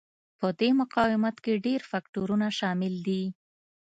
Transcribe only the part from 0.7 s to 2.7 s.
مقاومت کې ډېر فکټورونه